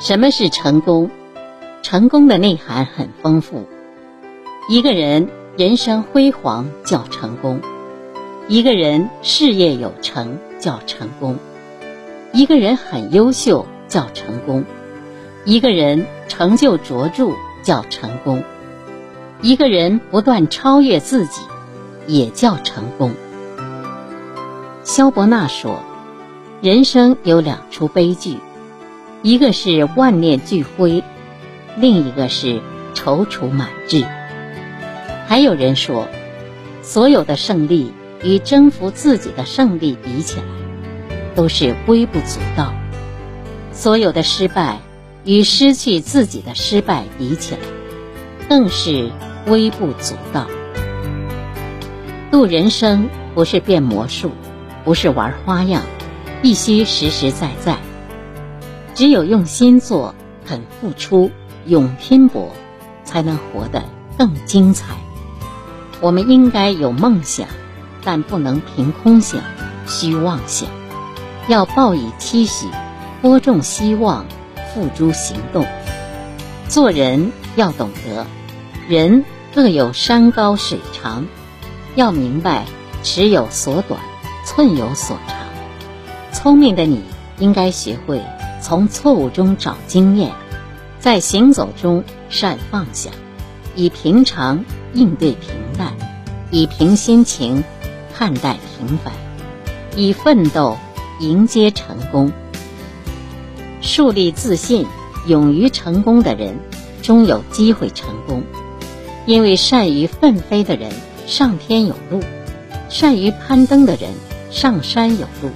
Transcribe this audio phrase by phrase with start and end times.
[0.00, 1.10] 什么是成功？
[1.82, 3.66] 成功的内涵很丰富。
[4.68, 7.60] 一个人人生辉煌叫成功，
[8.46, 11.36] 一个人事业有成叫成功，
[12.32, 14.64] 一个人很优秀叫成功，
[15.44, 17.32] 一个人成就卓著
[17.64, 18.44] 叫成功，
[19.42, 21.42] 一个人不断超越自己
[22.06, 23.10] 也叫成功。
[24.84, 25.80] 萧伯纳说
[26.62, 28.38] ：“人生有两出悲剧。”
[29.22, 31.02] 一个是万念俱灰，
[31.76, 32.60] 另一个是
[32.94, 34.04] 踌躇满志。
[35.26, 36.06] 还有人说，
[36.82, 40.44] 所有的胜利与征服自己的胜利比起来，
[41.34, 42.72] 都是微不足道；
[43.72, 44.78] 所有的失败
[45.24, 47.60] 与失去自己的失败比起来，
[48.48, 49.10] 更是
[49.48, 50.46] 微不足道。
[52.30, 54.30] 度人生不是变魔术，
[54.84, 55.82] 不是玩花样，
[56.40, 57.76] 必须实实在在。
[58.98, 60.12] 只有用心做、
[60.44, 61.30] 肯付出、
[61.66, 62.50] 勇拼搏，
[63.04, 63.84] 才能活得
[64.18, 64.96] 更精彩。
[66.00, 67.46] 我们应该有梦想，
[68.02, 69.40] 但不能凭空想、
[69.86, 70.68] 虚妄想，
[71.46, 72.66] 要抱以期许，
[73.22, 74.26] 播种希望，
[74.74, 75.64] 付诸行动。
[76.66, 78.26] 做人要懂得，
[78.88, 81.24] 人各有山高水长，
[81.94, 82.64] 要明白
[83.04, 84.00] 尺有所短，
[84.44, 85.36] 寸有所长。
[86.32, 87.04] 聪明的你，
[87.38, 88.20] 应该学会。
[88.60, 90.32] 从错误中找经验，
[90.98, 93.10] 在行走中善放下，
[93.74, 95.94] 以平常应对平淡，
[96.50, 97.64] 以平心情
[98.14, 99.12] 看待平凡，
[99.94, 100.76] 以奋斗
[101.20, 102.32] 迎接成功。
[103.80, 104.86] 树立自信、
[105.26, 106.58] 勇于成功的人，
[107.00, 108.42] 终有机会成功。
[109.24, 110.90] 因为善于奋飞的人
[111.26, 112.22] 上天有路，
[112.88, 114.10] 善于攀登的人
[114.50, 115.50] 上山有路，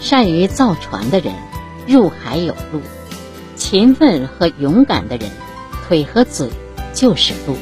[0.00, 1.34] 善于造船的人。
[1.86, 2.80] 入海有路，
[3.56, 5.30] 勤奋和勇敢的人，
[5.86, 6.48] 腿和嘴
[6.94, 7.56] 就是路。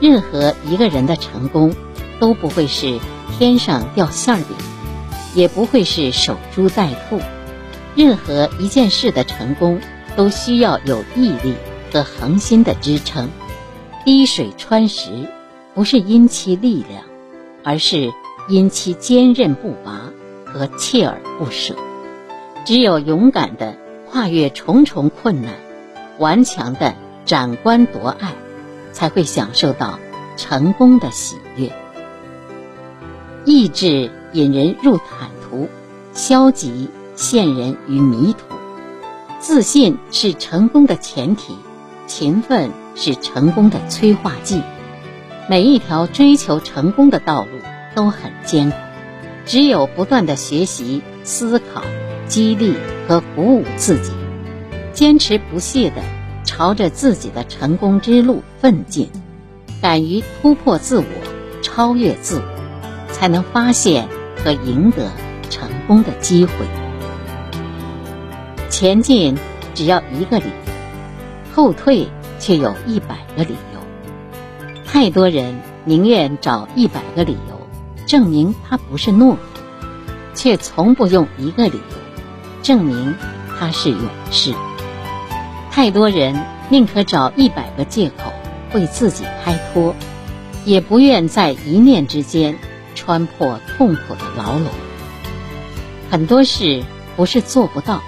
[0.00, 1.74] 任何一个人的成功，
[2.20, 2.98] 都不会是
[3.38, 4.56] 天上掉馅饼，
[5.34, 7.20] 也不会是守株待兔。
[7.94, 9.80] 任何一件事的成功，
[10.16, 11.54] 都需要有毅力
[11.92, 13.30] 和恒心的支撑。
[14.04, 15.28] 滴水穿石，
[15.74, 17.04] 不是因其力量，
[17.62, 18.12] 而是
[18.48, 20.10] 因其坚韧不拔
[20.44, 21.74] 和锲而不舍。
[22.64, 23.76] 只有勇敢的
[24.10, 25.52] 跨越重重困难，
[26.18, 26.94] 顽强的
[27.26, 28.32] 斩关夺爱，
[28.92, 29.98] 才会享受到
[30.36, 31.70] 成功的喜悦。
[33.44, 35.68] 意志引人入坦途，
[36.14, 38.56] 消极陷人于迷途。
[39.38, 41.54] 自信是成功的前提，
[42.06, 44.62] 勤奋是成功的催化剂。
[45.50, 47.58] 每一条追求成功的道路
[47.94, 48.76] 都很艰苦，
[49.44, 51.82] 只有不断的学习思考。
[52.34, 52.74] 激励
[53.06, 54.10] 和鼓舞自己，
[54.92, 56.02] 坚持不懈地
[56.44, 59.08] 朝着自己的成功之路奋进，
[59.80, 61.04] 敢于突破自我、
[61.62, 64.08] 超越自我，才能发现
[64.42, 65.12] 和赢得
[65.48, 66.52] 成功的机会。
[68.68, 69.38] 前进
[69.72, 72.08] 只要一个理由，后退
[72.40, 73.80] 却有一百个理由。
[74.84, 77.68] 太多人宁愿找一百个理由
[78.08, 79.38] 证明他不是懦夫，
[80.34, 82.03] 却从不用一个理由。
[82.64, 83.14] 证明
[83.60, 84.00] 他是勇
[84.32, 84.54] 士。
[85.70, 88.32] 太多人宁可找一百个借口
[88.72, 89.94] 为自己开脱，
[90.64, 92.58] 也不愿在一念之间
[92.94, 94.68] 穿破痛苦的牢笼。
[96.10, 96.82] 很多事
[97.16, 98.00] 不是做不到，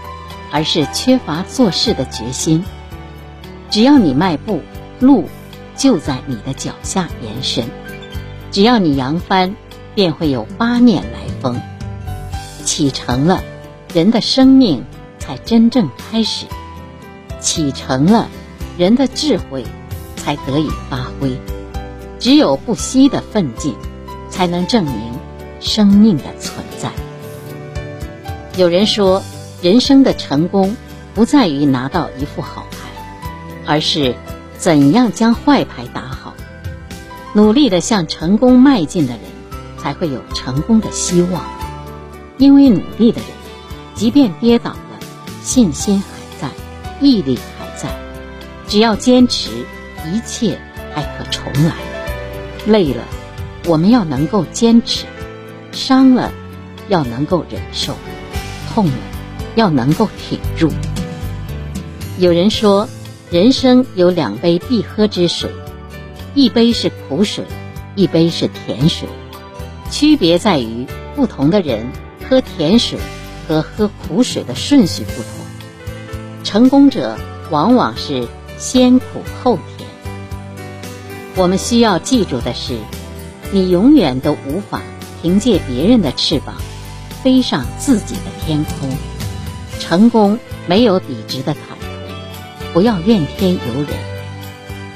[0.50, 2.64] 而是缺乏做事的决心。
[3.68, 4.62] 只要你迈步，
[5.00, 5.28] 路
[5.76, 7.66] 就在你的脚下延伸；
[8.50, 9.54] 只要你扬帆，
[9.94, 11.60] 便会有八面来风。
[12.64, 13.42] 启程了。
[13.96, 14.84] 人的生命
[15.18, 16.44] 才真正开始，
[17.40, 18.28] 启程了，
[18.76, 19.64] 人的智慧
[20.16, 21.40] 才得以发挥。
[22.18, 23.74] 只有不息的奋进，
[24.28, 25.14] 才能证明
[25.60, 26.90] 生命的存在。
[28.58, 29.22] 有人说，
[29.62, 30.76] 人生的成功
[31.14, 32.76] 不在于拿到一副好牌，
[33.64, 34.14] 而是
[34.58, 36.34] 怎样将坏牌打好。
[37.32, 39.22] 努力的向成功迈进的人，
[39.78, 41.42] 才会有成功的希望。
[42.36, 43.35] 因为努力的人。
[43.96, 45.00] 即便跌倒了，
[45.42, 46.06] 信心还
[46.38, 46.50] 在，
[47.00, 47.88] 毅力还在。
[48.68, 49.50] 只要坚持，
[50.12, 50.60] 一切
[50.94, 51.74] 还可重来。
[52.66, 53.02] 累了，
[53.64, 55.06] 我们要能够坚持；
[55.72, 56.30] 伤了，
[56.88, 57.94] 要能够忍受；
[58.74, 58.92] 痛了，
[59.54, 60.70] 要能够挺住。
[62.18, 62.88] 有人说，
[63.30, 65.50] 人生有两杯必喝之水，
[66.34, 67.46] 一杯是苦水，
[67.94, 69.08] 一杯是甜水。
[69.90, 71.86] 区别在于，不同的人
[72.28, 72.98] 喝甜水。
[73.46, 77.16] 和喝苦水的顺序不同，成功者
[77.50, 78.28] 往往是
[78.58, 79.88] 先苦后甜。
[81.36, 82.78] 我们需要记住的是，
[83.52, 84.82] 你永远都无法
[85.22, 86.56] 凭借别人的翅膀
[87.22, 88.90] 飞上自己的天空。
[89.78, 93.88] 成功没有笔直的坎途，不要怨天尤人，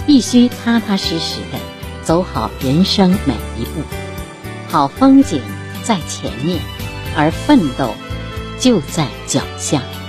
[0.07, 1.59] 必须踏踏实实的
[2.03, 3.83] 走好人生每一步。
[4.69, 5.43] 好风景
[5.85, 6.61] 在前面，
[7.17, 7.95] 而奋斗
[8.61, 10.00] 就在脚下。